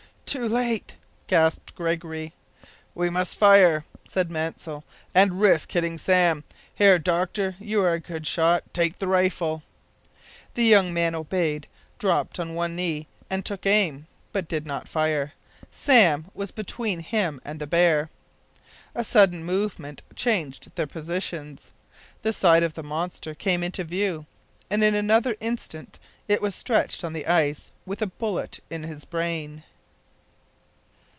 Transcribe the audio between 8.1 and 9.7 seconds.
shot; take the rifle."